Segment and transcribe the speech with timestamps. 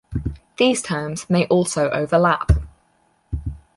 [0.57, 2.53] These terms may also overlap.